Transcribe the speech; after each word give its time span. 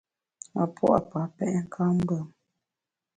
A 0.61 0.63
pua’ 0.75 0.97
pa 1.09 1.21
pèt 1.35 1.53
nkammbùm. 1.63 2.27